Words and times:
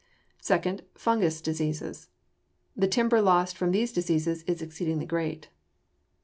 Second, 0.41 0.81
fungous 0.95 1.41
diseases. 1.41 2.09
The 2.75 2.87
timber 2.87 3.21
loss 3.21 3.53
from 3.53 3.69
these 3.71 3.93
diseases 3.93 4.41
is 4.47 4.59
exceedingly 4.63 5.05
great. 5.05 5.49